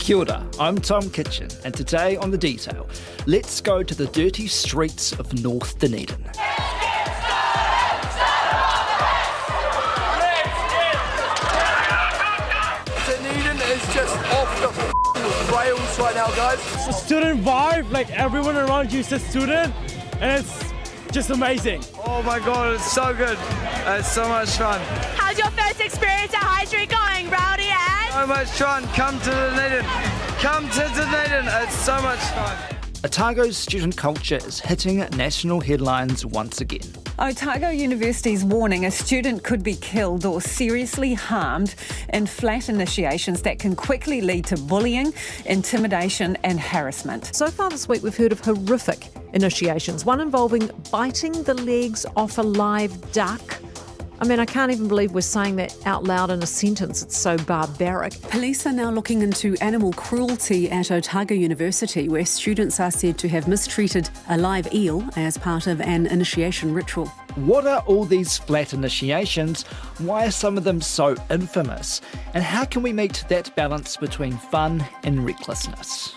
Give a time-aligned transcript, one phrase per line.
[0.00, 2.88] Kia ora, I'm Tom Kitchen, and today on The Detail,
[3.26, 6.16] let's go to the dirty streets of North Dunedin.
[13.06, 14.70] Dunedin is just off the
[15.54, 16.58] rails right now, guys.
[16.74, 19.72] It's a student vibe, like everyone around you is a student,
[20.14, 20.72] and it's
[21.12, 21.84] just amazing.
[22.06, 23.38] Oh my god, it's so good.
[23.86, 24.80] It's so much fun.
[25.14, 27.59] How's your first experience at High Street going, Rowdy and?
[28.10, 28.84] So much fun.
[28.88, 29.84] Come to Dunedin.
[30.40, 31.46] Come to Dunedin.
[31.62, 32.56] It's so much fun.
[33.04, 36.88] Otago's student culture is hitting national headlines once again.
[37.20, 41.76] Otago University's warning a student could be killed or seriously harmed
[42.12, 45.14] in flat initiations that can quickly lead to bullying,
[45.46, 47.34] intimidation, and harassment.
[47.34, 52.38] So far this week, we've heard of horrific initiations, one involving biting the legs off
[52.38, 53.60] a live duck.
[54.22, 57.02] I mean, I can't even believe we're saying that out loud in a sentence.
[57.02, 58.20] It's so barbaric.
[58.22, 63.30] Police are now looking into animal cruelty at Otago University, where students are said to
[63.30, 67.06] have mistreated a live eel as part of an initiation ritual.
[67.36, 69.62] What are all these flat initiations?
[69.98, 72.02] Why are some of them so infamous?
[72.34, 76.14] And how can we meet that balance between fun and recklessness?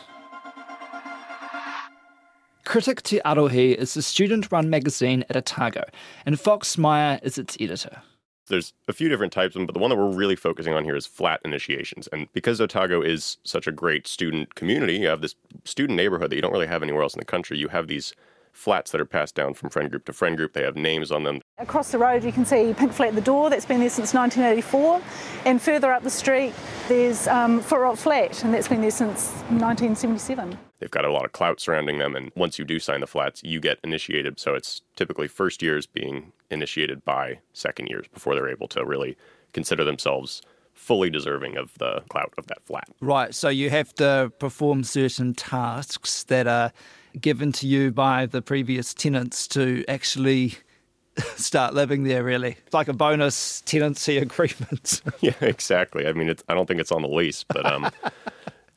[2.65, 5.83] Critic Te Arohi is the student run magazine at Otago,
[6.25, 8.01] and Fox Meyer is its editor.
[8.47, 10.85] There's a few different types of them, but the one that we're really focusing on
[10.85, 12.07] here is flat initiations.
[12.13, 16.35] And because Otago is such a great student community, you have this student neighborhood that
[16.35, 17.57] you don't really have anywhere else in the country.
[17.57, 18.13] You have these
[18.53, 20.53] flats that are passed down from friend group to friend group.
[20.53, 21.41] They have names on them.
[21.57, 25.01] Across the road, you can see Pink Flat the Door, that's been there since 1984.
[25.45, 26.53] And further up the street,
[26.87, 30.57] there's um, Footrot Flat, and that's been there since 1977.
[30.83, 33.41] They've got a lot of clout surrounding them, and once you do sign the flats,
[33.41, 34.37] you get initiated.
[34.37, 39.15] So it's typically first years being initiated by second years before they're able to really
[39.53, 40.41] consider themselves
[40.73, 42.89] fully deserving of the clout of that flat.
[42.99, 46.73] Right, so you have to perform certain tasks that are
[47.17, 50.55] given to you by the previous tenants to actually
[51.37, 56.43] start living there really it's like a bonus tenancy agreement yeah exactly i mean it's,
[56.49, 57.87] i don't think it's on the lease but um,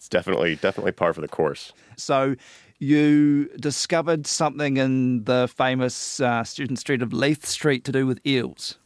[0.07, 2.37] it's definitely definitely par for the course so
[2.79, 8.21] you discovered something in the famous uh, student street of leith street to do with
[8.25, 8.79] eels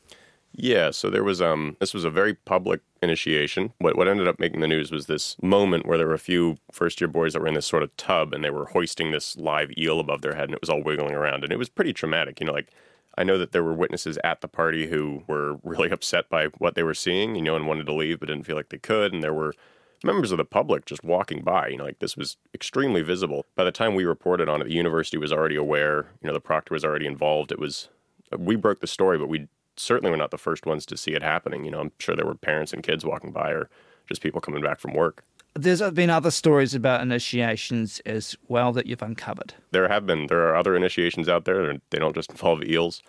[0.52, 3.72] yeah, so there was um this was a very public initiation.
[3.78, 6.56] What what ended up making the news was this moment where there were a few
[6.72, 9.36] first year boys that were in this sort of tub and they were hoisting this
[9.36, 11.92] live eel above their head and it was all wiggling around and it was pretty
[11.92, 12.40] traumatic.
[12.40, 12.72] You know, like
[13.16, 16.74] I know that there were witnesses at the party who were really upset by what
[16.74, 19.12] they were seeing, you know, and wanted to leave but didn't feel like they could
[19.12, 19.54] and there were
[20.02, 23.46] members of the public just walking by, you know, like this was extremely visible.
[23.54, 26.40] By the time we reported on it, the university was already aware, you know, the
[26.40, 27.52] proctor was already involved.
[27.52, 27.88] It was
[28.36, 31.22] we broke the story, but we certainly were not the first ones to see it
[31.22, 31.64] happening.
[31.64, 33.68] You know, I'm sure there were parents and kids walking by or
[34.08, 35.24] just people coming back from work.
[35.54, 39.54] There's been other stories about initiations as well that you've uncovered.
[39.72, 40.28] There have been.
[40.28, 41.76] There are other initiations out there.
[41.90, 43.02] They don't just involve eels.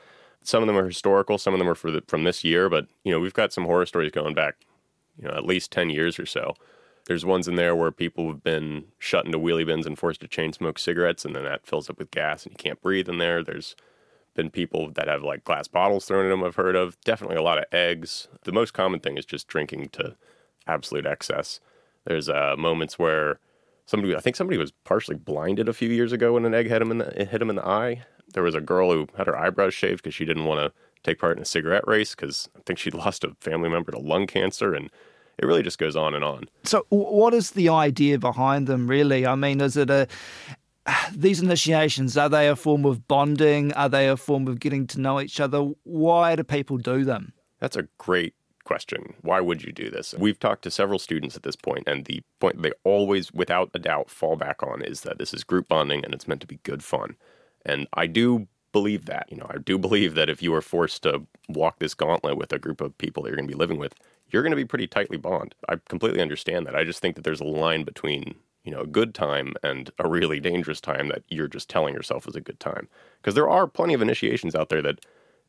[0.43, 1.37] Some of them are historical.
[1.37, 2.67] Some of them are for the, from this year.
[2.67, 4.55] But you know, we've got some horror stories going back,
[5.21, 6.55] you know, at least ten years or so.
[7.05, 10.27] There's ones in there where people have been shut into wheelie bins and forced to
[10.27, 13.17] chain smoke cigarettes, and then that fills up with gas, and you can't breathe in
[13.17, 13.43] there.
[13.43, 13.75] There's
[14.35, 16.99] been people that have like glass bottles thrown at them I've heard of.
[17.01, 18.27] Definitely a lot of eggs.
[18.43, 20.15] The most common thing is just drinking to
[20.67, 21.59] absolute excess.
[22.05, 23.39] There's uh, moments where
[23.85, 26.81] somebody, I think somebody was partially blinded a few years ago when an egg hit
[26.81, 28.03] him in the hit him in the eye.
[28.33, 31.19] There was a girl who had her eyebrows shaved because she didn't want to take
[31.19, 34.27] part in a cigarette race because I think she'd lost a family member to lung
[34.27, 34.89] cancer and
[35.41, 36.45] it really just goes on and on.
[36.63, 39.25] So, what is the idea behind them, really?
[39.25, 40.07] I mean, is it a
[41.15, 43.73] these initiations are they a form of bonding?
[43.73, 45.71] Are they a form of getting to know each other?
[45.83, 47.33] Why do people do them?
[47.59, 49.15] That's a great question.
[49.21, 50.15] Why would you do this?
[50.17, 53.79] We've talked to several students at this point and the point they always without a
[53.79, 56.59] doubt fall back on is that this is group bonding and it's meant to be
[56.63, 57.15] good fun.
[57.65, 61.03] And i do believe that you know i do believe that if you are forced
[61.03, 63.77] to walk this gauntlet with a group of people that you're going to be living
[63.77, 63.93] with
[64.29, 67.23] you're going to be pretty tightly bond i completely understand that i just think that
[67.23, 71.23] there's a line between you know, a good time and a really dangerous time that
[71.29, 72.87] you're just telling yourself is a good time.
[73.19, 74.99] Because there are plenty of initiations out there that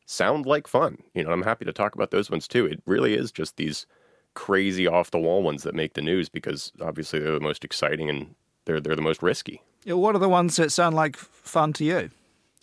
[0.05, 0.97] sound like fun.
[1.13, 2.65] You know, I'm happy to talk about those ones too.
[2.65, 3.85] It really is just these
[4.33, 8.09] crazy off the wall ones that make the news because obviously they're the most exciting
[8.09, 8.33] and
[8.65, 9.61] they're they're the most risky.
[9.83, 12.09] Yeah, what are the ones that sound like fun to you?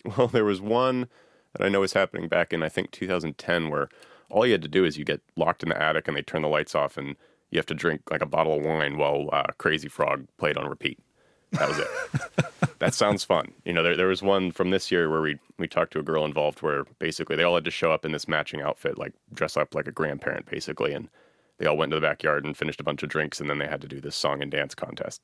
[0.17, 1.07] Well, there was one
[1.53, 3.89] that I know was happening back in I think 2010 where
[4.29, 6.41] all you had to do is you get locked in the attic and they turn
[6.41, 7.15] the lights off and
[7.51, 10.67] you have to drink like a bottle of wine while uh, Crazy Frog played on
[10.69, 10.99] repeat.
[11.59, 11.89] That was it.
[12.79, 13.53] that sounds fun.
[13.65, 16.03] You know, there, there was one from this year where we we talked to a
[16.03, 19.13] girl involved where basically they all had to show up in this matching outfit, like
[19.33, 21.09] dress up like a grandparent, basically, and
[21.59, 23.67] They all went to the backyard and finished a bunch of drinks, and then they
[23.67, 25.21] had to do this song and dance contest.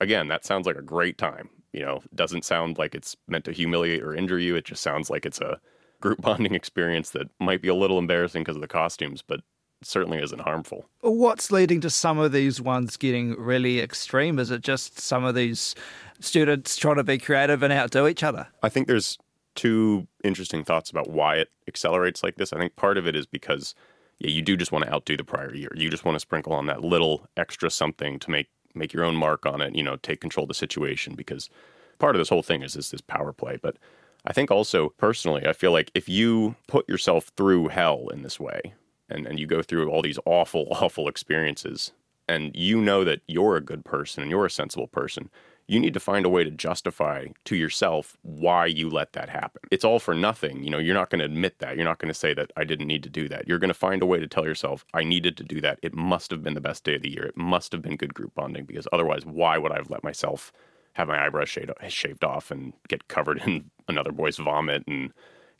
[0.00, 1.50] Again, that sounds like a great time.
[1.72, 4.56] You know, it doesn't sound like it's meant to humiliate or injure you.
[4.56, 5.60] It just sounds like it's a
[6.00, 9.40] group bonding experience that might be a little embarrassing because of the costumes, but
[9.82, 10.86] certainly isn't harmful.
[11.00, 14.38] What's leading to some of these ones getting really extreme?
[14.38, 15.74] Is it just some of these
[16.20, 18.48] students trying to be creative and outdo each other?
[18.62, 19.18] I think there's
[19.54, 22.52] two interesting thoughts about why it accelerates like this.
[22.52, 23.74] I think part of it is because
[24.18, 25.70] yeah, you do just want to outdo the prior year.
[25.74, 29.16] You just want to sprinkle on that little extra something to make make your own
[29.16, 31.50] mark on it, you know, take control of the situation because
[31.98, 33.58] part of this whole thing is this, this power play.
[33.60, 33.76] But
[34.24, 38.38] I think also personally, I feel like if you put yourself through hell in this
[38.38, 38.74] way
[39.08, 41.92] and, and you go through all these awful, awful experiences
[42.28, 45.30] and you know that you're a good person and you're a sensible person,
[45.68, 49.60] you need to find a way to justify to yourself why you let that happen.
[49.70, 50.64] It's all for nothing.
[50.64, 51.76] You know, you're not going to admit that.
[51.76, 53.46] You're not going to say that I didn't need to do that.
[53.46, 55.78] You're going to find a way to tell yourself, I needed to do that.
[55.82, 57.26] It must have been the best day of the year.
[57.26, 60.52] It must have been good group bonding because otherwise, why would I have let myself
[60.94, 65.12] have my eyebrows shaved, off and get covered in another boy's vomit and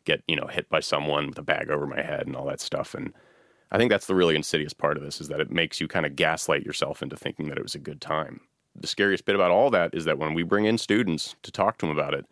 [0.05, 2.59] get, you know, hit by someone with a bag over my head and all that
[2.59, 2.95] stuff.
[2.95, 3.13] And
[3.71, 6.07] I think that's the really insidious part of this is that it makes you kind
[6.07, 8.41] of gaslight yourself into thinking that it was a good time
[8.75, 11.77] the scariest bit about all that is that when we bring in students to talk
[11.77, 12.25] to them about it,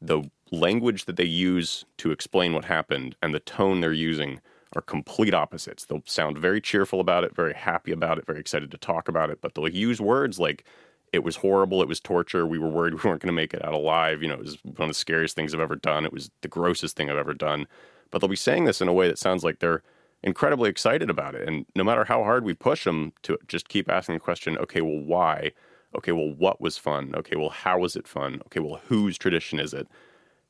[0.00, 4.40] the language that they use to explain what happened and the tone they're using
[4.74, 5.84] are complete opposites.
[5.84, 9.30] They'll sound very cheerful about it, very happy about it, very excited to talk about
[9.30, 10.64] it, but they'll use words like
[11.12, 13.64] it was horrible, it was torture, we were worried we weren't going to make it
[13.64, 16.12] out alive, you know, it was one of the scariest things I've ever done, it
[16.12, 17.66] was the grossest thing I've ever done.
[18.10, 19.82] But they'll be saying this in a way that sounds like they're
[20.22, 21.48] incredibly excited about it.
[21.48, 24.80] And no matter how hard we push them to just keep asking the question, okay,
[24.80, 25.52] well, why?
[25.96, 27.12] Okay, well, what was fun?
[27.14, 28.40] Okay, well, how was it fun?
[28.46, 29.88] Okay, well, whose tradition is it?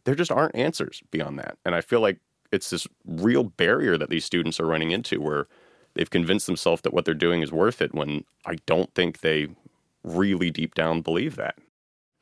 [0.04, 1.58] There just aren't answers beyond that.
[1.64, 2.18] And I feel like
[2.52, 5.46] it's this real barrier that these students are running into where
[5.94, 9.48] they've convinced themselves that what they're doing is worth it when I don't think they
[10.02, 11.56] really deep down believe that.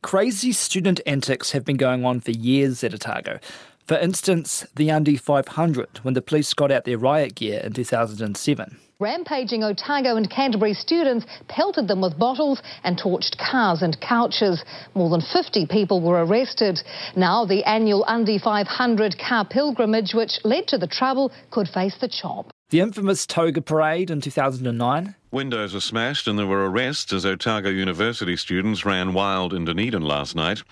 [0.02, 3.40] Crazy student antics have been going on for years at Otago.
[3.88, 8.76] For instance, the Undy 500, when the police got out their riot gear in 2007.
[9.00, 14.62] Rampaging Otago and Canterbury students pelted them with bottles and torched cars and couches.
[14.94, 16.78] More than 50 people were arrested.
[17.16, 22.08] Now the annual Undy 500 car pilgrimage, which led to the trouble, could face the
[22.08, 22.50] chop.
[22.68, 25.14] The infamous Toga Parade in 2009.
[25.30, 30.02] Windows were smashed and there were arrests as Otago University students ran wild in Dunedin
[30.02, 30.62] last night.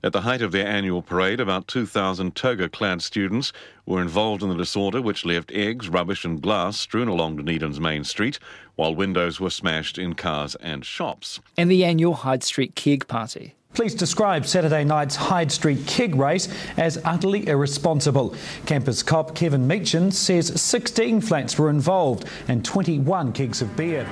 [0.00, 3.52] At the height of their annual parade, about 2,000 toga clad students
[3.84, 8.04] were involved in the disorder, which left eggs, rubbish, and glass strewn along Dunedin's main
[8.04, 8.38] street,
[8.76, 11.40] while windows were smashed in cars and shops.
[11.56, 13.54] And the annual Hyde Street Keg Party.
[13.74, 18.34] Police describe Saturday night's Hyde Street keg race as utterly irresponsible.
[18.66, 24.04] Campus cop Kevin Meechin says 16 flats were involved and 21 kegs of beer.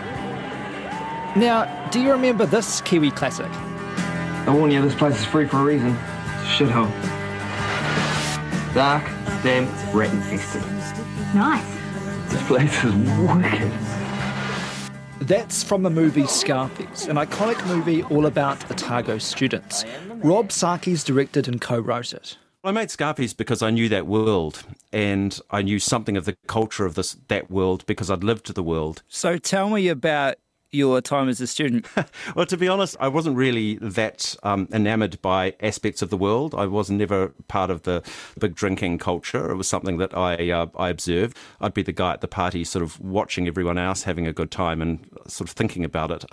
[1.36, 3.50] Now, do you remember this Kiwi classic?
[4.46, 5.88] I warn you, this place is free for a reason.
[5.88, 6.92] It's a shithole.
[8.74, 9.02] Dark,
[9.42, 10.62] damp, rat infested.
[11.34, 11.66] Nice.
[12.30, 13.72] This place is wicked.
[15.26, 19.84] That's from the movie Scarfies, an iconic movie all about Otago students.
[20.22, 22.38] Rob Sarkies directed and co-wrote it.
[22.62, 24.62] I made Scarfies because I knew that world
[24.92, 28.52] and I knew something of the culture of this that world because I'd lived to
[28.52, 29.02] the world.
[29.08, 30.36] So tell me about
[30.72, 31.86] your time as a student?
[32.34, 36.54] well, to be honest, I wasn't really that um, enamored by aspects of the world.
[36.54, 38.02] I was never part of the
[38.38, 39.50] big drinking culture.
[39.50, 41.36] It was something that I uh, I observed.
[41.60, 44.50] I'd be the guy at the party, sort of watching everyone else having a good
[44.50, 46.24] time and sort of thinking about it,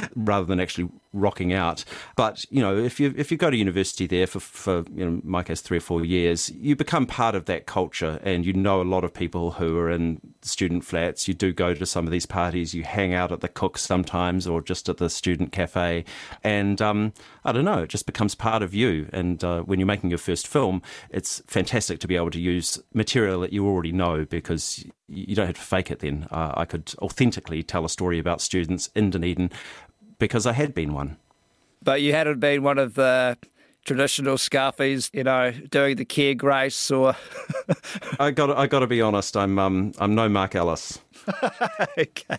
[0.16, 1.84] rather than actually rocking out.
[2.16, 5.20] But you know, if you if you go to university there for for you know
[5.24, 8.80] my case three or four years, you become part of that culture, and you know
[8.80, 11.28] a lot of people who are in student flats.
[11.28, 12.74] You do go to some of these parties.
[12.74, 16.06] You hang out at the Cooks sometimes, or just at the student cafe,
[16.42, 17.12] and um,
[17.44, 19.06] I don't know, it just becomes part of you.
[19.12, 22.82] And uh, when you're making your first film, it's fantastic to be able to use
[22.94, 25.98] material that you already know because you don't have to fake it.
[25.98, 29.50] Then uh, I could authentically tell a story about students in Dunedin
[30.18, 31.18] because I had been one.
[31.82, 33.36] But you hadn't been one of the
[33.84, 37.14] traditional scarfies, you know, doing the keg race or.
[38.18, 38.56] I got.
[38.56, 39.36] I got to be honest.
[39.36, 39.58] I'm.
[39.58, 39.92] Um.
[39.98, 40.98] I'm no Mark Ellis.
[41.98, 42.38] okay.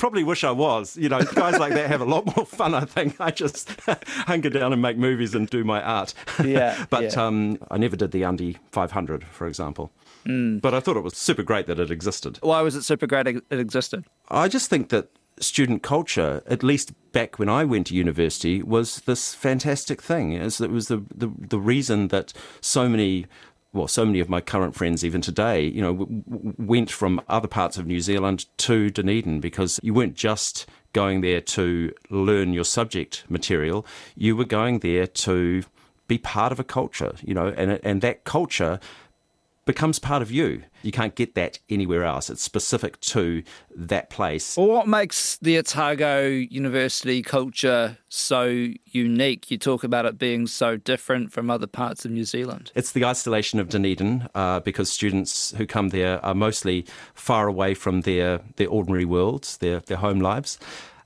[0.00, 0.96] Probably wish I was.
[0.96, 2.74] You know, guys like that have a lot more fun.
[2.74, 3.70] I think I just
[4.06, 6.14] hunker down and make movies and do my art.
[6.42, 6.86] Yeah.
[6.90, 7.22] but yeah.
[7.22, 9.92] Um, I never did the Undy 500, for example.
[10.24, 10.60] Mm.
[10.60, 12.38] But I thought it was super great that it existed.
[12.40, 14.04] Why was it super great it existed?
[14.28, 19.00] I just think that student culture, at least back when I went to university, was
[19.00, 20.32] this fantastic thing.
[20.32, 23.26] It was the, the, the reason that so many
[23.72, 26.22] well, so many of my current friends, even today, you know, w-
[26.58, 31.40] went from other parts of New Zealand to Dunedin because you weren't just going there
[31.40, 33.86] to learn your subject material,
[34.16, 35.62] you were going there to
[36.08, 38.80] be part of a culture, you know, and and that culture
[39.70, 40.64] becomes part of you.
[40.82, 42.28] You can't get that anywhere else.
[42.28, 43.44] It's specific to
[43.76, 44.56] that place.
[44.56, 49.48] Well, what makes the Otago University culture so unique?
[49.48, 52.72] You talk about it being so different from other parts of New Zealand.
[52.74, 56.84] It's the isolation of Dunedin uh, because students who come there are mostly
[57.14, 60.58] far away from their, their ordinary worlds, their, their home lives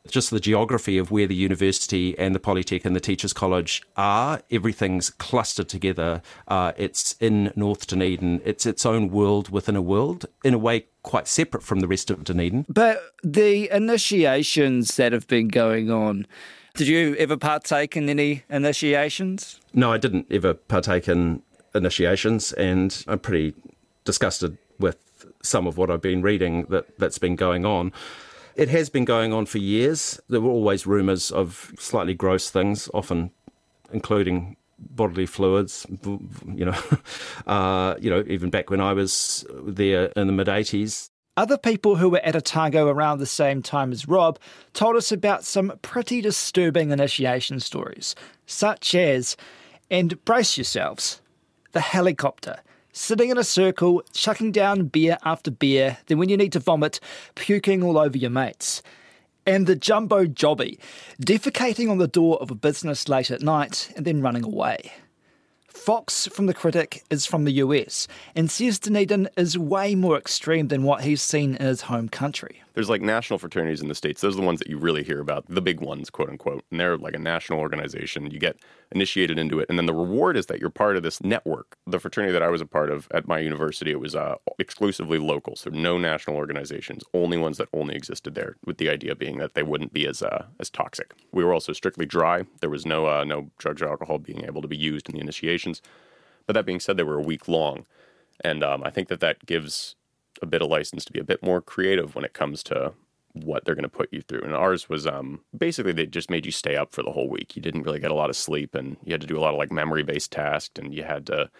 [0.09, 4.43] just the geography of where the university and the Polytech and the Teachers College are.
[4.51, 6.21] Everything's clustered together.
[6.47, 8.43] Uh, it's in North Dunedin.
[8.45, 12.11] It's its own world within a world, in a way quite separate from the rest
[12.11, 12.67] of Dunedin.
[12.69, 16.27] But the initiations that have been going on,
[16.75, 19.61] did you ever partake in any initiations?
[19.73, 21.43] No, I didn't ever partake in
[21.75, 23.55] initiations, and I'm pretty
[24.05, 24.99] disgusted with
[25.43, 27.93] some of what I've been reading that, that's been going on.
[28.57, 30.21] It has been going on for years.
[30.29, 33.33] There were always rumours of slightly gross things, often
[33.93, 35.87] including bodily fluids.
[36.05, 36.79] You know,
[37.47, 41.11] uh, you know, even back when I was there in the mid '80s.
[41.37, 44.39] Other people who were at Otago around the same time as Rob
[44.73, 48.15] told us about some pretty disturbing initiation stories,
[48.47, 49.37] such as,
[49.91, 51.21] and brace yourselves,
[51.73, 52.61] the helicopter
[52.95, 57.01] sitting in a circle, chucking down beer after beer, then when you need to vomit,
[57.35, 58.83] puking all over your mates.
[59.45, 60.79] And the jumbo jobby,
[61.21, 64.93] defecating on the door of a business late at night and then running away.
[65.67, 70.69] Fox from The Critic is from the US and says Dunedin is way more extreme
[70.69, 72.63] than what he's seen in his home country.
[72.75, 74.21] There's like national fraternities in the States.
[74.21, 76.65] Those are the ones that you really hear about, the big ones, quote unquote.
[76.71, 78.31] And they're like a national organization.
[78.31, 78.57] You get
[78.91, 79.67] initiated into it.
[79.69, 81.77] And then the reward is that you're part of this network.
[81.87, 85.19] The fraternity that I was a part of at my university, it was uh, exclusively
[85.19, 85.55] local.
[85.55, 89.55] So no national organizations, only ones that only existed there, with the idea being that
[89.55, 91.15] they wouldn't be as uh, as toxic.
[91.31, 92.45] We were also strictly dry.
[92.61, 95.21] There was no uh, no drugs or alcohol being able to be used in the
[95.21, 95.81] initiations.
[96.47, 97.87] But that being said, they were a week long.
[98.43, 99.95] And um, I think that that gives
[100.43, 102.93] a bit of license to be a bit more creative when it comes to
[103.35, 104.43] what they're going to put you through.
[104.43, 107.57] And ours was um, basically they just made you stay up for the whole week.
[107.57, 109.53] You didn't really get a lot of sleep, and you had to do a lot
[109.53, 111.51] of like memory based tasks, and you had to,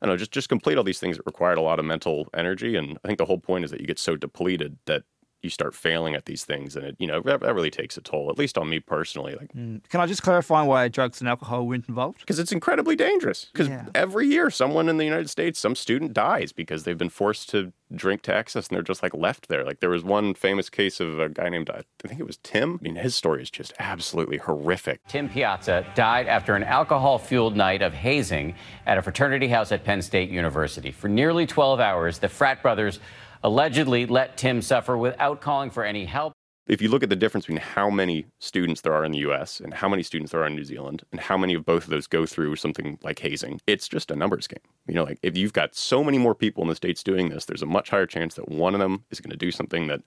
[0.00, 2.28] I don't know, just just complete all these things that required a lot of mental
[2.34, 2.76] energy.
[2.76, 5.02] And I think the whole point is that you get so depleted that
[5.42, 8.00] you start failing at these things, and it you know that, that really takes a
[8.00, 8.30] toll.
[8.30, 9.34] At least on me personally.
[9.34, 9.82] Like, mm.
[9.88, 12.20] can I just clarify why drugs and alcohol weren't involved?
[12.20, 13.46] Because it's incredibly dangerous.
[13.52, 13.86] Because yeah.
[13.94, 17.72] every year, someone in the United States, some student dies because they've been forced to
[17.94, 19.64] drink to excess, and they're just like left there.
[19.64, 22.78] Like there was one famous case of a guy named I think it was Tim.
[22.80, 25.00] I mean, his story is just absolutely horrific.
[25.08, 28.54] Tim Piazza died after an alcohol-fueled night of hazing
[28.86, 30.90] at a fraternity house at Penn State University.
[30.90, 33.00] For nearly 12 hours, the frat brothers
[33.42, 36.32] allegedly let Tim suffer without calling for any help.
[36.66, 39.58] If you look at the difference between how many students there are in the US
[39.58, 41.90] and how many students there are in New Zealand and how many of both of
[41.90, 44.60] those go through something like hazing, it's just a numbers game.
[44.86, 47.46] You know, like if you've got so many more people in the States doing this,
[47.46, 50.02] there's a much higher chance that one of them is going to do something that,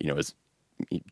[0.00, 0.34] you know, is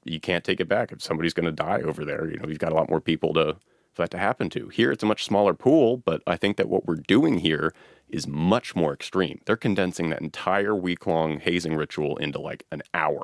[0.04, 0.90] you can't take it back.
[0.90, 3.32] If somebody's going to die over there, you know, you've got a lot more people
[3.34, 3.56] to
[3.92, 4.68] for that to happen to.
[4.68, 7.74] Here, it's a much smaller pool, but I think that what we're doing here
[8.08, 9.40] is much more extreme.
[9.46, 13.22] They're condensing that entire week long hazing ritual into like an hour.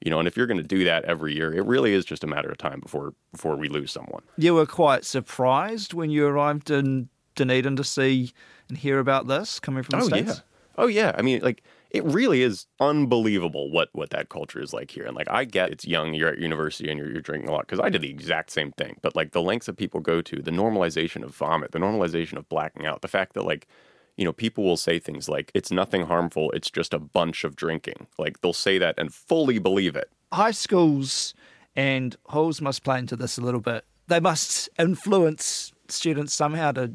[0.00, 2.24] You know, and if you're going to do that every year, it really is just
[2.24, 4.22] a matter of time before before we lose someone.
[4.36, 8.32] You were quite surprised when you arrived in Dunedin to see
[8.68, 10.36] and hear about this coming from the oh, states.
[10.36, 10.40] Yeah.
[10.76, 11.62] Oh yeah, I mean, like
[11.94, 15.04] it really is unbelievable what what that culture is like here.
[15.06, 17.62] And like I get it's young, you're at university and you're, you're drinking a lot
[17.62, 18.96] because I did the exact same thing.
[19.00, 22.48] But like the lengths that people go to, the normalization of vomit, the normalization of
[22.48, 23.68] blacking out, the fact that like
[24.16, 27.56] you know, people will say things like, it's nothing harmful, it's just a bunch of
[27.56, 28.06] drinking.
[28.18, 30.08] Like they'll say that and fully believe it.
[30.32, 31.34] High schools
[31.74, 33.84] and halls must play into this a little bit.
[34.06, 36.92] They must influence students somehow to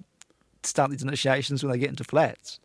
[0.63, 2.59] start these initiations when they get into flats.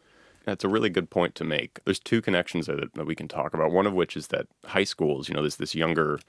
[0.45, 1.81] That's a really good point to make.
[1.85, 3.73] There's two connections there that, that we can talk about.
[3.73, 6.21] One of which is that high schools, you know, there's this younger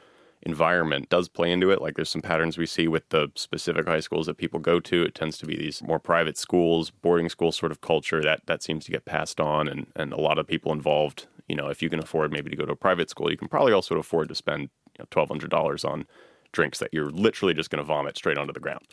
[0.45, 1.81] environment does play into it.
[1.81, 5.03] Like there's some patterns we see with the specific high schools that people go to.
[5.03, 8.63] It tends to be these more private schools, boarding school sort of culture that that
[8.63, 11.27] seems to get passed on, and and a lot of people involved.
[11.47, 13.47] You know, if you can afford maybe to go to a private school, you can
[13.47, 16.05] probably also afford to spend you know, twelve hundred dollars on
[16.51, 18.85] drinks that you're literally just going to vomit straight onto the ground.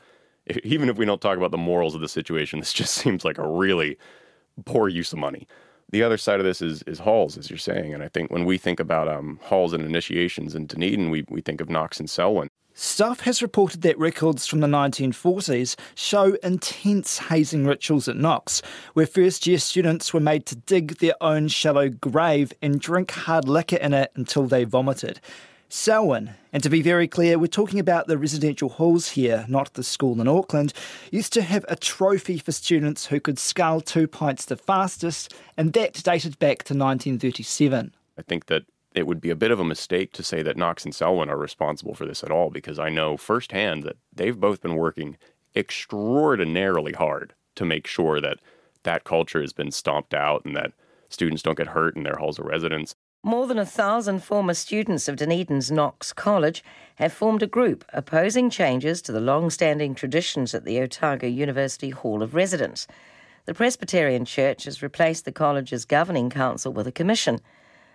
[0.46, 3.24] If, even if we don't talk about the morals of the situation, this just seems
[3.24, 3.98] like a really
[4.64, 5.46] poor use of money
[5.92, 8.44] the other side of this is is halls, as you're saying, and I think when
[8.44, 12.10] we think about um, halls and initiations in Dunedin, we we think of Knox and
[12.10, 12.48] Selwyn.
[12.74, 18.62] Stuff has reported that records from the 1940s show intense hazing rituals at Knox,
[18.94, 23.46] where first year students were made to dig their own shallow grave and drink hard
[23.46, 25.20] liquor in it until they vomited.
[25.74, 29.82] Selwyn, and to be very clear, we're talking about the residential halls here, not the
[29.82, 30.74] school in Auckland,
[31.10, 35.72] used to have a trophy for students who could scull two pints the fastest, and
[35.72, 37.94] that dated back to 1937.
[38.18, 38.64] I think that
[38.94, 41.38] it would be a bit of a mistake to say that Knox and Selwyn are
[41.38, 45.16] responsible for this at all because I know firsthand that they've both been working
[45.56, 48.40] extraordinarily hard to make sure that
[48.82, 50.72] that culture has been stomped out and that
[51.08, 52.94] students don't get hurt in their halls of residence.
[53.24, 56.64] More than a thousand former students of Dunedin's Knox College
[56.96, 61.90] have formed a group opposing changes to the long standing traditions at the Otago University
[61.90, 62.88] Hall of Residence.
[63.44, 67.38] The Presbyterian Church has replaced the college's governing council with a commission.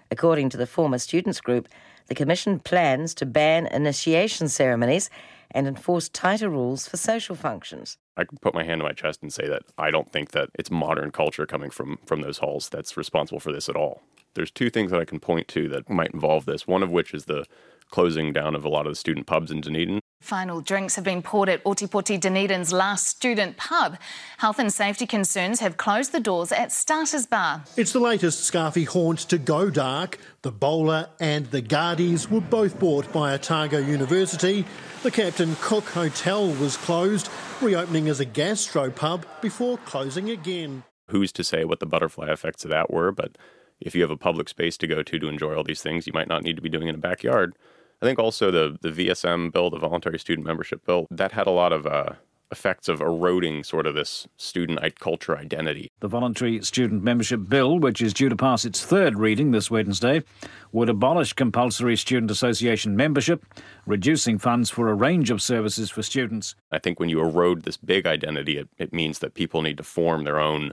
[0.10, 1.67] According to the former students group,
[2.05, 5.10] the Commission plans to ban initiation ceremonies
[5.51, 7.98] and enforce tighter rules for social functions.
[8.17, 10.50] I can put my hand on my chest and say that I don't think that
[10.55, 14.01] it's modern culture coming from from those halls that's responsible for this at all.
[14.33, 16.67] There's two things that I can point to that might involve this.
[16.67, 17.45] One of which is the
[17.89, 20.01] closing down of a lot of the student pubs in Dunedin.
[20.21, 23.97] Final drinks have been poured at Otepoti Dunedin's last student pub.
[24.39, 27.63] Health and safety concerns have closed the doors at Starters Bar.
[27.77, 30.17] It's the latest Scarfy haunt to go dark.
[30.41, 34.65] The Bowler and the Gardies were both bought by Otago University.
[35.03, 37.29] The Captain Cook Hotel was closed,
[37.62, 40.83] reopening as a gastro pub before closing again.
[41.09, 43.38] Who's to say what the butterfly effects of that were, but
[43.79, 46.13] if you have a public space to go to to enjoy all these things, you
[46.13, 47.53] might not need to be doing it in a backyard.
[48.01, 51.51] I think also the the VSM bill, the voluntary student membership bill, that had a
[51.51, 52.13] lot of uh,
[52.51, 55.91] effects of eroding sort of this student culture identity.
[55.99, 60.23] The voluntary student membership bill, which is due to pass its third reading this Wednesday,
[60.71, 63.45] would abolish compulsory student association membership,
[63.85, 66.55] reducing funds for a range of services for students.
[66.71, 69.83] I think when you erode this big identity, it, it means that people need to
[69.83, 70.71] form their own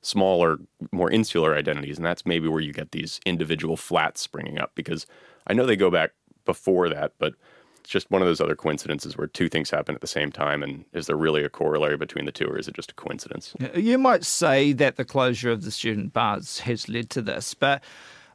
[0.00, 0.58] smaller,
[0.90, 5.06] more insular identities, and that's maybe where you get these individual flats springing up because
[5.46, 6.12] I know they go back
[6.44, 7.34] before that, but
[7.82, 10.62] it's just one of those other coincidences where two things happen at the same time.
[10.62, 13.54] And is there really a corollary between the two, or is it just a coincidence?
[13.74, 17.82] You might say that the closure of the student bars has led to this, but.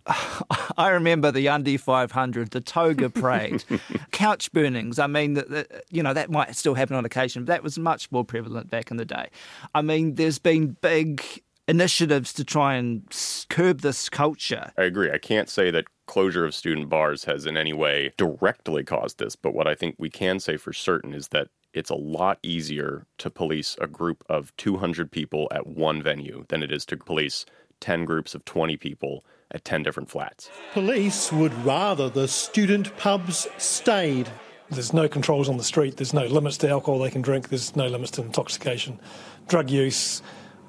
[0.77, 3.65] I remember the Undy 500, the toga parade,
[4.11, 4.99] couch burnings.
[4.99, 7.77] I mean, the, the, you know, that might still happen on occasion, but that was
[7.77, 9.29] much more prevalent back in the day.
[9.75, 11.21] I mean, there's been big
[11.67, 13.03] initiatives to try and
[13.49, 14.71] curb this culture.
[14.77, 15.11] I agree.
[15.11, 19.35] I can't say that closure of student bars has in any way directly caused this,
[19.35, 23.05] but what I think we can say for certain is that it's a lot easier
[23.19, 27.45] to police a group of 200 people at one venue than it is to police
[27.81, 30.49] 10 groups of 20 people at 10 different flats.
[30.73, 34.29] Police would rather the student pubs stayed.
[34.69, 37.75] There's no controls on the street, there's no limits to alcohol they can drink, there's
[37.75, 38.99] no limits to intoxication,
[39.47, 40.21] drug use,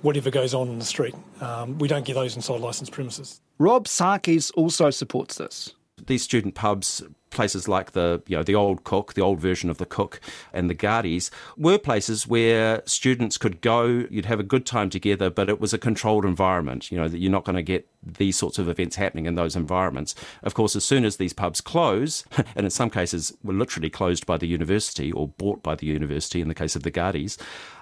[0.03, 1.15] whatever goes on in the street.
[1.41, 3.41] Um, we don't get those inside licensed premises.
[3.59, 5.75] Rob Sarkies also supports this.
[6.07, 9.79] These student pubs, places like the you know the old Cook, the old version of
[9.79, 10.21] the Cook,
[10.53, 14.07] and the Gardies, were places where students could go.
[14.09, 16.93] You'd have a good time together, but it was a controlled environment.
[16.93, 19.57] You know that you're not going to get these sorts of events happening in those
[19.57, 20.15] environments.
[20.45, 24.25] Of course, as soon as these pubs close, and in some cases were literally closed
[24.25, 27.39] by the university or bought by the university, in the case of the Gardies,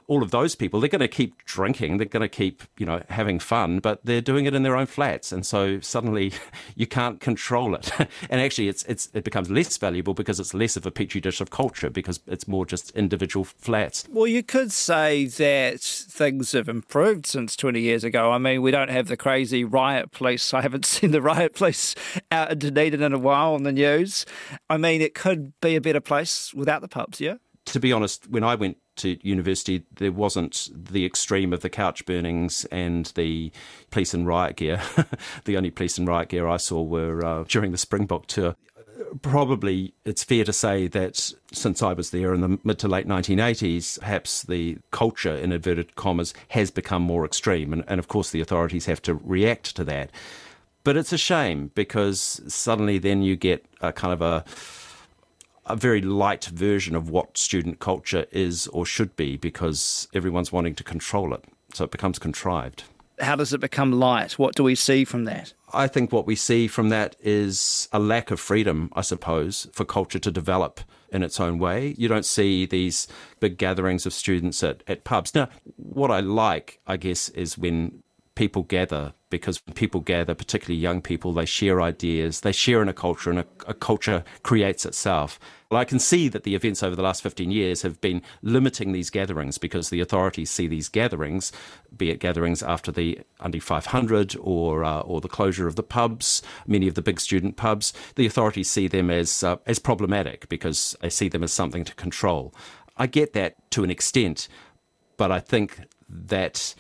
[0.09, 3.03] all of those people, they're going to keep drinking, they're going to keep, you know,
[3.09, 5.33] having fun, but they're doing it in their own flats.
[5.33, 6.33] And so suddenly
[6.77, 7.91] you can't control it.
[8.31, 11.41] and actually it's, it's, it becomes less valuable because it's less of a petri dish
[11.41, 14.07] of culture because it's more just individual flats.
[14.11, 18.31] Well, you could say that things have improved since 20 years ago.
[18.31, 20.55] I mean, we don't have the crazy riot police.
[20.57, 21.95] I haven't seen the riot police
[22.31, 24.25] out in Dunedin in a while on the news.
[24.71, 27.35] I mean, it could be a better place without the pubs, yeah?
[27.67, 32.05] To be honest, when I went to university, there wasn't the extreme of the couch
[32.07, 33.53] burnings and the
[33.91, 34.81] police and riot gear.
[35.45, 38.57] the only police and riot gear I saw were uh, during the Springbok tour.
[39.21, 43.07] Probably it's fair to say that since I was there in the mid to late
[43.07, 47.73] 1980s, perhaps the culture, in inverted commas, has become more extreme.
[47.73, 50.11] And, and of course, the authorities have to react to that.
[50.87, 54.45] But it's a shame because suddenly then you get a kind of a
[55.67, 60.75] a very light version of what student culture is or should be because everyone's wanting
[60.77, 61.45] to control it.
[61.75, 62.85] So it becomes contrived.
[63.21, 64.33] How does it become light?
[64.33, 65.55] What do we see from that?
[65.73, 69.85] I think what we see from that is a lack of freedom, I suppose, for
[69.85, 71.95] culture to develop in its own way.
[71.99, 73.09] You don't see these
[73.41, 75.35] big gatherings of students at, at pubs.
[75.35, 78.03] Now, what I like, I guess, is when
[78.37, 82.89] people gather because when people gather, particularly young people, they share ideas, they share in
[82.89, 85.41] a culture, and a, a, culture creates itself.
[85.69, 88.93] Well, I can see that the events over the last 15 years have been limiting
[88.93, 91.51] these gatherings because the authorities see these gatherings,
[91.97, 96.41] be it gatherings after the Undy 500 or uh, or the closure of the pubs,
[96.69, 100.97] many of the big student pubs, the authorities see them as uh, as problematic because
[101.01, 102.55] they see them as something to control.
[102.97, 104.47] I get that to an extent,
[105.17, 106.77] but I think that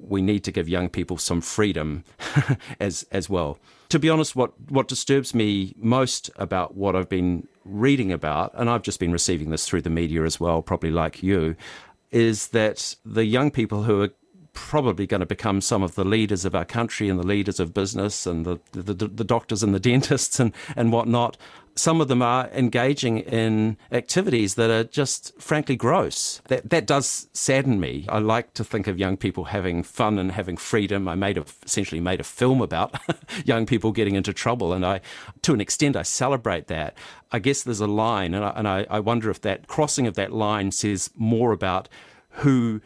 [0.00, 2.04] we need to give young people some freedom
[2.80, 3.58] as as well.
[3.90, 8.70] To be honest, what what disturbs me most about what I've been reading about, and
[8.70, 11.56] I've just been receiving this through the media as well, probably like you,
[12.10, 14.10] is that the young people who are
[14.56, 17.74] probably going to become some of the leaders of our country and the leaders of
[17.74, 21.36] business and the, the, the, doctors and the dentists and, and whatnot.
[21.78, 26.40] Some of them are engaging in activities that are just frankly gross.
[26.48, 28.06] That, that does sadden me.
[28.08, 31.06] I like to think of young people having fun and having freedom.
[31.06, 32.98] I made a, essentially made a film about
[33.44, 35.02] young people getting into trouble, and I,
[35.42, 36.96] to an extent, I celebrate that.
[37.30, 40.14] I guess there's a line, and I, and I, I wonder if that crossing of
[40.14, 41.90] that line says more about
[42.36, 42.80] who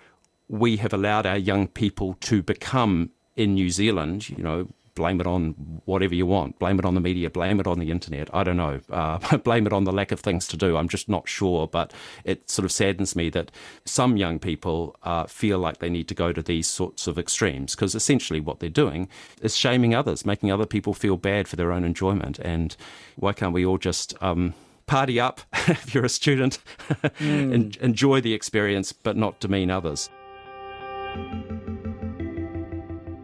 [0.50, 5.26] we have allowed our young people to become in New Zealand, you know, blame it
[5.26, 5.52] on
[5.84, 8.56] whatever you want, blame it on the media, blame it on the internet, I don't
[8.56, 10.76] know, uh, blame it on the lack of things to do.
[10.76, 11.92] I'm just not sure, but
[12.24, 13.52] it sort of saddens me that
[13.84, 17.76] some young people uh, feel like they need to go to these sorts of extremes
[17.76, 19.08] because essentially what they're doing
[19.40, 22.40] is shaming others, making other people feel bad for their own enjoyment.
[22.40, 22.76] And
[23.14, 24.20] why can't we all just.
[24.20, 24.54] Um,
[24.86, 26.58] party up if you're a student,
[27.20, 27.76] mm.
[27.76, 30.10] enjoy the experience, but not demean others.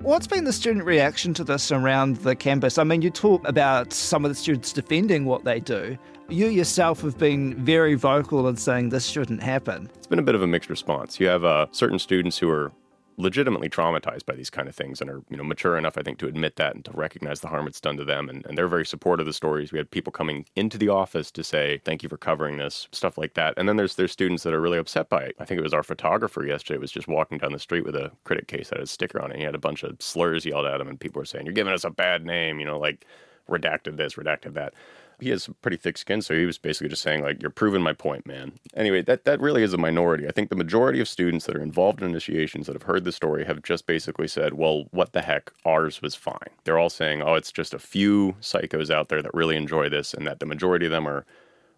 [0.07, 2.79] What's been the student reaction to this around the campus?
[2.79, 5.99] I mean, you talk about some of the students defending what they do.
[6.29, 9.90] You yourself have been very vocal in saying this shouldn't happen.
[9.96, 11.18] It's been a bit of a mixed response.
[11.18, 12.70] You have uh, certain students who are
[13.18, 16.18] legitimately traumatized by these kind of things and are you know mature enough I think
[16.18, 18.68] to admit that and to recognize the harm it's done to them and, and they're
[18.68, 19.72] very supportive of the stories.
[19.72, 23.16] We had people coming into the office to say thank you for covering this stuff
[23.16, 23.55] like that.
[23.57, 25.37] And then there's there's students that are really upset by it.
[25.38, 28.12] I think it was our photographer yesterday was just walking down the street with a
[28.24, 29.38] critic case that had a sticker on it.
[29.38, 31.72] He had a bunch of slurs yelled at him and people were saying you're giving
[31.72, 33.07] us a bad name, you know like
[33.48, 34.74] redacted this, redacted that
[35.20, 37.92] he has pretty thick skin, so he was basically just saying like, "You're proving my
[37.92, 40.26] point, man." Anyway, that that really is a minority.
[40.26, 43.12] I think the majority of students that are involved in initiations that have heard the
[43.12, 45.52] story have just basically said, "Well, what the heck?
[45.64, 49.35] Ours was fine." They're all saying, "Oh, it's just a few psychos out there that
[49.35, 51.24] really enjoy this, and that the majority of them are."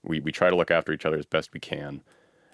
[0.04, 2.02] We, we try to look after each other as best we can.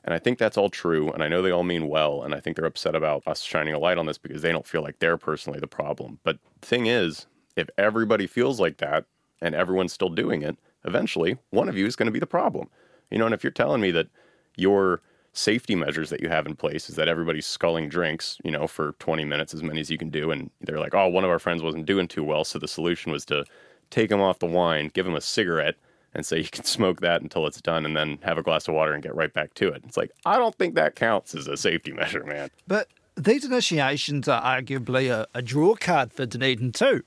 [0.04, 1.10] And I think that's all true.
[1.10, 2.22] And I know they all mean well.
[2.22, 4.66] And I think they're upset about us shining a light on this because they don't
[4.66, 6.18] feel like they're personally the problem.
[6.24, 9.06] But thing is, if everybody feels like that
[9.40, 12.68] and everyone's still doing it, eventually one of you is going to be the problem.
[13.10, 14.08] You know, and if you're telling me that
[14.56, 15.00] your
[15.32, 18.92] safety measures that you have in place is that everybody's sculling drinks, you know, for
[19.00, 21.40] 20 minutes, as many as you can do, and they're like, oh, one of our
[21.40, 23.44] friends wasn't doing too well, so the solution was to
[23.90, 25.74] take him off the wine, give him a cigarette,
[26.14, 28.74] and say you can smoke that until it's done and then have a glass of
[28.74, 29.82] water and get right back to it.
[29.86, 32.50] It's like, I don't think that counts as a safety measure, man.
[32.66, 37.02] But these initiations are arguably a, a draw card for Dunedin too.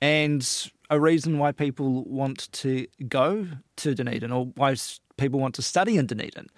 [0.00, 3.46] And a reason why people want to go
[3.76, 4.76] to Dunedin or why
[5.16, 6.48] people want to study in Dunedin.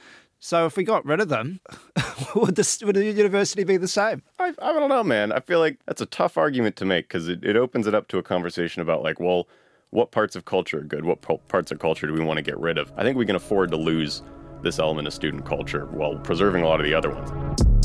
[0.41, 1.61] So if we got rid of them,
[2.35, 4.23] would, this, would the university be the same?
[4.39, 5.33] I, I don't know, man.
[5.33, 8.09] I feel like that's a tough argument to make because it, it opens it up
[8.09, 9.49] to a conversation about like, well,
[9.91, 11.05] what parts of culture are good?
[11.05, 12.93] What parts of culture do we want to get rid of?
[12.97, 14.23] I think we can afford to lose
[14.63, 17.78] this element of student culture while preserving a lot of the other ones.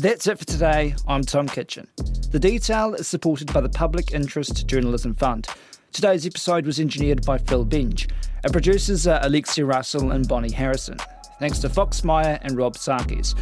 [0.00, 0.94] That's it for today.
[1.08, 1.88] I'm Tom Kitchen.
[2.30, 5.48] The detail is supported by the Public Interest Journalism Fund.
[5.90, 8.08] Today's episode was engineered by Phil Binge.
[8.44, 10.98] Our producers are Alexia Russell and Bonnie Harrison.
[11.40, 13.36] Thanks to Fox Meyer and Rob Sarkies.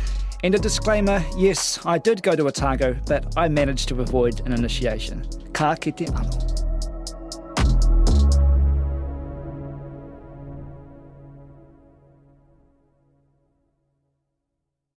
[0.44, 4.54] And a disclaimer yes, I did go to Otago, but I managed to avoid an
[4.54, 5.28] initiation.
[5.52, 6.65] Ka kite anō.